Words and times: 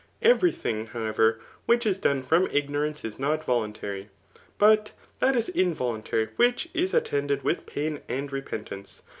Every 0.23 0.51
thing, 0.51 0.87
however, 0.87 1.39
which 1.67 1.85
is 1.85 1.99
done 1.99 2.23
from 2.23 2.47
ignoranee 2.47 3.05
is 3.05 3.19
not 3.19 3.45
voluntary. 3.45 4.09
But 4.57 4.93
that 5.19 5.35
is 5.35 5.49
involuntary 5.49 6.29
which 6.37 6.69
is 6.73 6.93
at^ 6.93 7.05
tended 7.05 7.43
with 7.43 7.67
pain 7.67 8.01
and 8.09 8.31
repentance. 8.31 9.03